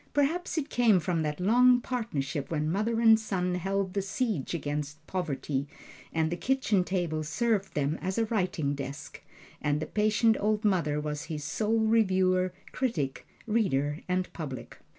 [0.15, 5.05] Perhaps it came from that long partnership when mother and son held the siege against
[5.05, 5.67] poverty,
[6.11, 9.21] and the kitchen table served them as a writing desk,
[9.61, 14.79] and the patient old mother was his sole reviewer, critic, reader and public.